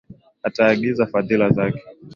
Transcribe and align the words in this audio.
Ataagiza 0.47 1.05
fadhili 1.11 1.49
zake. 1.55 1.81